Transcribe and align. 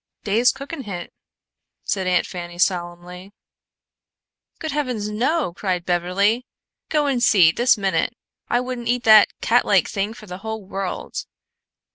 "Dey's 0.23 0.51
cookin' 0.51 0.81
hit!" 0.85 1.13
said 1.83 2.07
Aunt 2.07 2.25
Fanny 2.25 2.57
solemnly. 2.57 3.33
"Good 4.57 4.71
heaven, 4.71 4.97
no!" 5.19 5.53
cried 5.53 5.85
Beverly. 5.85 6.43
"Go 6.89 7.05
and 7.05 7.21
see, 7.21 7.51
this 7.51 7.77
minute. 7.77 8.15
I 8.49 8.61
wouldn't 8.61 8.87
eat 8.87 9.03
that 9.03 9.29
catlike 9.41 9.87
thing 9.87 10.15
for 10.15 10.25
the 10.25 10.39
whole 10.39 10.65
world." 10.65 11.27